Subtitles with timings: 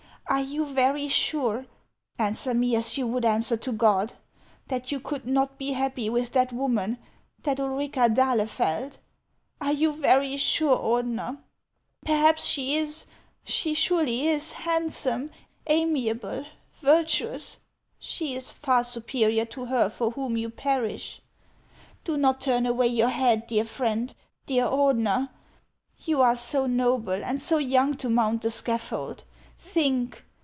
[0.27, 1.65] Are you very sure—
[2.17, 4.13] answer me as you would answer to God—
[4.69, 6.99] that you could not be happy with that woman,
[7.43, 8.97] that Ulrica d'Ahlefeld?
[9.59, 11.37] Are you very sure, Ordeuer?
[12.05, 13.07] Perhaps she is,
[13.43, 15.31] she surely is, handsome,
[15.67, 16.45] amiable,
[16.79, 17.57] virtuous.
[17.99, 21.21] She is far superior to her tor whom you perish.
[22.05, 24.13] Do not turn away your head, dear friend,
[24.45, 25.27] dear Ordener.
[26.05, 29.25] You are so noble and so young to mount the scaffold.
[29.63, 30.23] Think